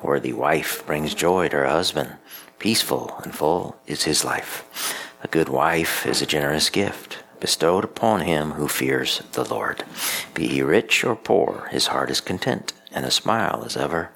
[0.00, 2.14] A worthy wife brings joy to her husband.
[2.60, 4.64] Peaceful and full is his life.
[5.24, 9.82] A good wife is a generous gift bestowed upon him who fears the Lord.
[10.34, 14.10] Be he rich or poor, his heart is content, and a smile is ever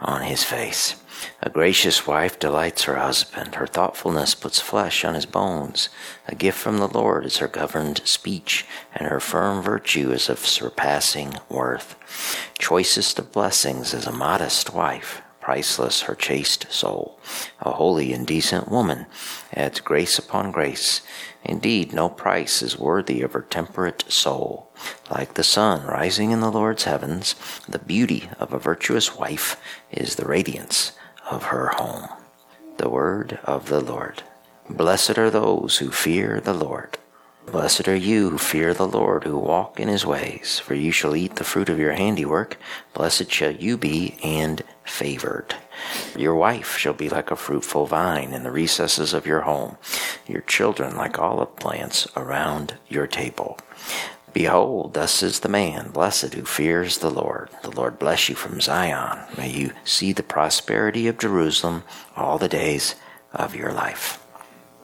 [0.00, 0.96] on his face.
[1.42, 3.54] A gracious wife delights her husband.
[3.54, 5.88] Her thoughtfulness puts flesh on his bones.
[6.28, 10.40] A gift from the Lord is her governed speech, and her firm virtue is of
[10.40, 11.96] surpassing worth.
[12.58, 17.20] Choicest of blessings is a modest wife, priceless her chaste soul.
[17.60, 19.06] A holy and decent woman
[19.54, 21.02] adds grace upon grace.
[21.44, 24.72] Indeed, no price is worthy of her temperate soul.
[25.08, 27.36] Like the sun rising in the Lord's heavens,
[27.68, 29.56] the beauty of a virtuous wife
[29.92, 30.90] is the radiance
[31.30, 32.08] of her home.
[32.78, 34.24] The word of the Lord.
[34.68, 36.98] Blessed are those who fear the Lord.
[37.46, 41.14] Blessed are you who fear the Lord, who walk in his ways, for you shall
[41.14, 42.56] eat the fruit of your handiwork.
[42.92, 45.54] Blessed shall you be and favored.
[46.16, 49.76] Your wife shall be like a fruitful vine in the recesses of your home,
[50.26, 53.58] your children like olive plants around your table.
[54.32, 57.48] Behold, thus is the man, blessed who fears the Lord.
[57.62, 59.20] The Lord bless you from Zion.
[59.36, 62.96] May you see the prosperity of Jerusalem all the days
[63.32, 64.22] of your life.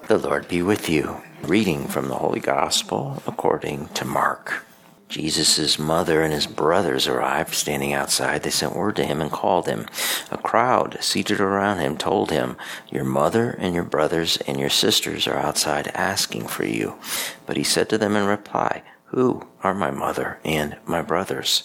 [0.09, 1.23] The Lord be with you.
[1.43, 4.65] Reading from the Holy Gospel according to Mark.
[5.13, 8.43] Jesus' mother and his brothers arrived, standing outside.
[8.43, 9.87] They sent word to him and called him.
[10.31, 12.57] A crowd seated around him told him,
[12.89, 16.95] Your mother and your brothers and your sisters are outside asking for you.
[17.45, 21.65] But he said to them in reply, Who are my mother and my brothers?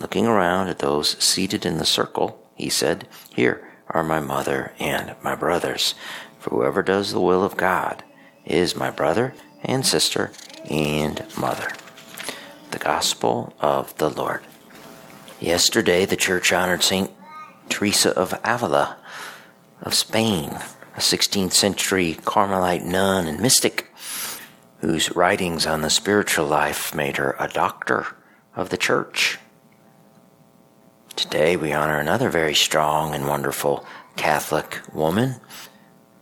[0.00, 5.14] Looking around at those seated in the circle, he said, Here are my mother and
[5.22, 5.94] my brothers.
[6.38, 8.04] For whoever does the will of God
[8.46, 10.32] is my brother and sister
[10.70, 11.68] and mother.
[12.76, 14.42] The Gospel of the Lord.
[15.40, 17.10] Yesterday, the church honored St.
[17.70, 18.98] Teresa of Avila
[19.80, 20.50] of Spain,
[20.94, 23.90] a 16th century Carmelite nun and mystic
[24.80, 28.08] whose writings on the spiritual life made her a doctor
[28.54, 29.38] of the church.
[31.16, 33.86] Today, we honor another very strong and wonderful
[34.16, 35.36] Catholic woman,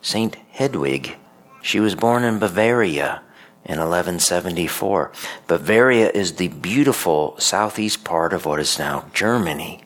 [0.03, 0.37] St.
[0.53, 1.17] Hedwig
[1.65, 3.23] she was born in Bavaria
[3.65, 5.13] in 1174.
[5.47, 9.85] Bavaria is the beautiful southeast part of what is now Germany,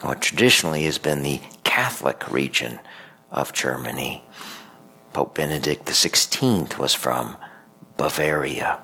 [0.00, 2.80] what traditionally has been the Catholic region
[3.30, 4.24] of Germany.
[5.12, 7.36] Pope Benedict XVI was from
[7.96, 8.80] Bavaria.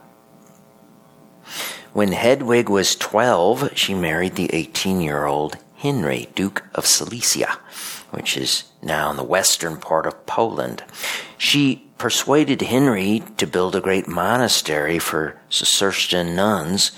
[1.92, 7.58] When Hedwig was 12, she married the 18 year old Henry, Duke of Silesia,
[8.10, 10.84] which is now in the western part of Poland.
[11.38, 16.92] She persuaded Henry to build a great monastery for Cistercian nuns,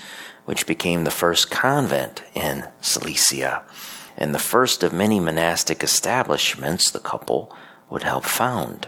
[0.45, 3.63] which became the first convent in Silesia
[4.17, 7.55] and the first of many monastic establishments the couple
[7.89, 8.87] would help found.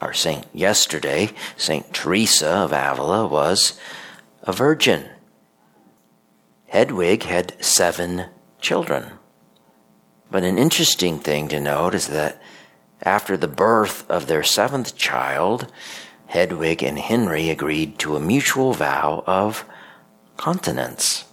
[0.00, 3.78] Our saint yesterday, Saint Teresa of Avila, was
[4.42, 5.08] a virgin.
[6.68, 8.26] Hedwig had seven
[8.60, 9.12] children.
[10.30, 12.40] But an interesting thing to note is that
[13.02, 15.72] after the birth of their seventh child,
[16.26, 19.64] Hedwig and Henry agreed to a mutual vow of
[20.36, 21.24] continence,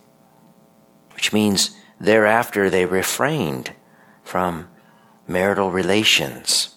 [1.14, 3.72] which means thereafter they refrained
[4.24, 4.68] from
[5.28, 6.76] marital relations.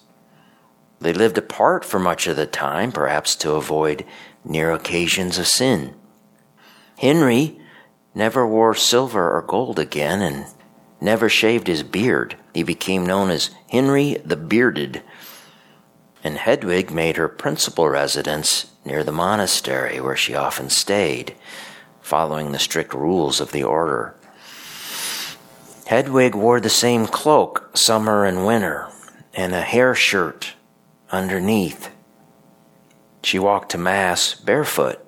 [0.99, 4.05] They lived apart for much of the time, perhaps to avoid
[4.43, 5.93] near occasions of sin.
[6.97, 7.59] Henry
[8.15, 10.45] never wore silver or gold again and
[10.99, 12.35] never shaved his beard.
[12.53, 15.01] He became known as Henry the Bearded.
[16.23, 21.35] And Hedwig made her principal residence near the monastery where she often stayed,
[22.01, 24.15] following the strict rules of the order.
[25.85, 28.89] Hedwig wore the same cloak summer and winter,
[29.33, 30.53] and a hair shirt
[31.11, 31.89] underneath.
[33.23, 34.99] She walked to Mass barefoot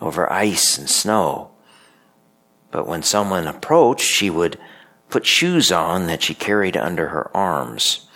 [0.00, 1.50] over ice and snow.
[2.70, 4.58] But when someone approached, she would
[5.10, 8.06] put shoes on that she carried under her arms.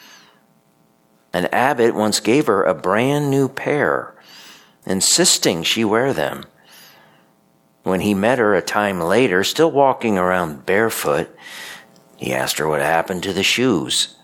[1.33, 4.15] An abbot once gave her a brand new pair,
[4.85, 6.45] insisting she wear them.
[7.83, 11.35] When he met her a time later, still walking around barefoot,
[12.17, 14.17] he asked her what happened to the shoes.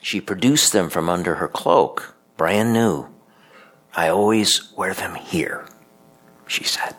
[0.00, 3.08] She produced them from under her cloak, brand new.
[3.96, 5.66] I always wear them here,
[6.46, 6.94] she said.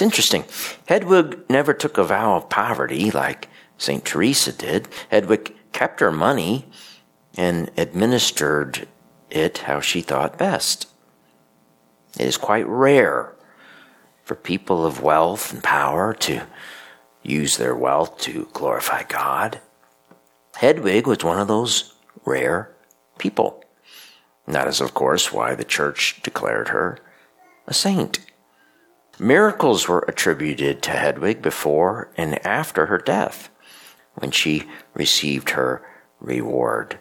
[0.00, 0.44] It's interesting.
[0.86, 4.02] Hedwig never took a vow of poverty like St.
[4.02, 4.88] Teresa did.
[5.10, 6.64] Hedwig kept her money
[7.36, 8.88] and administered
[9.28, 10.88] it how she thought best.
[12.18, 13.34] It is quite rare
[14.24, 16.46] for people of wealth and power to
[17.22, 19.60] use their wealth to glorify God.
[20.56, 21.92] Hedwig was one of those
[22.24, 22.74] rare
[23.18, 23.62] people.
[24.46, 26.96] And that is, of course, why the church declared her
[27.66, 28.20] a saint.
[29.20, 33.50] Miracles were attributed to Hedwig before and after her death,
[34.14, 34.64] when she
[34.94, 35.86] received her
[36.20, 36.98] reward.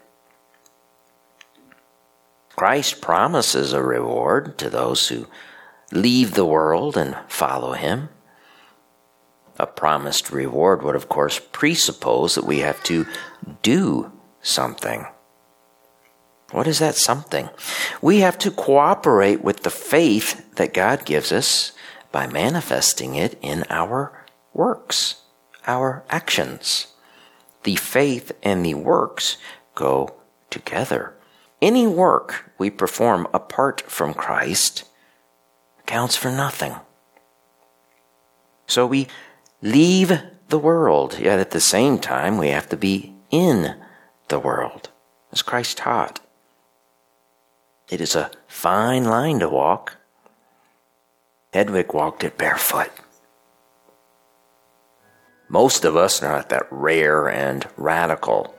[2.58, 5.28] Christ promises a reward to those who
[5.94, 8.10] leave the world and follow him.
[9.58, 13.06] A promised reward would, of course, presuppose that we have to
[13.62, 14.12] do
[14.42, 15.06] something.
[16.52, 17.48] What is that something?
[18.02, 21.72] We have to cooperate with the faith that God gives us
[22.12, 25.22] by manifesting it in our works,
[25.68, 26.88] our actions.
[27.64, 29.38] The faith and the works
[29.76, 30.16] go
[30.50, 31.14] together.
[31.62, 34.86] Any work we perform apart from Christ
[35.86, 36.76] counts for nothing.
[38.68, 39.08] So we
[39.62, 43.76] leave the world, yet at the same time we have to be in
[44.30, 44.90] the world,
[45.32, 46.20] as Christ taught.
[47.90, 49.98] It is a fine line to walk.
[51.52, 52.92] Hedwig walked it barefoot.
[55.48, 58.54] Most of us are not that rare and radical.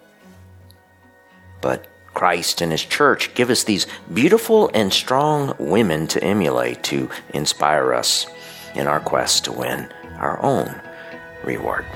[1.60, 7.08] But Christ and His church give us these beautiful and strong women to emulate, to
[7.32, 8.26] inspire us
[8.74, 10.80] in our quest to win our own
[11.44, 11.86] reward.